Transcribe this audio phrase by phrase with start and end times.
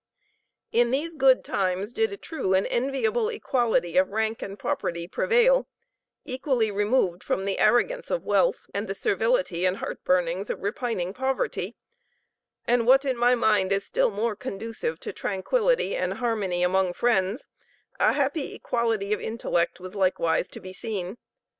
[0.71, 5.67] In these good times did a true and enviable equality of rank and property prevail,
[6.25, 11.13] equally removed from the arrogance of wealth, and the servility and heart burnings of repining
[11.13, 11.75] poverty
[12.65, 17.47] and what in my mind is still more conducive to tranquillity and harmony among friends,
[17.99, 21.19] a happy equality of intellect was likewise to be seen.